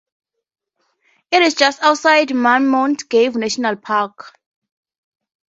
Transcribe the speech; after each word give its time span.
It 1.29 1.43
is 1.43 1.53
just 1.53 1.79
outside 1.83 2.33
Mammoth 2.33 3.07
Cave 3.07 3.35
National 3.35 3.75
Park. 3.75 4.33